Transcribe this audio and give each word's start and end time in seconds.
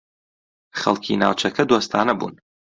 خەڵکی 0.79 1.19
ناوچەکە 1.21 1.63
دۆستانە 1.69 2.13
بوون. 2.19 2.35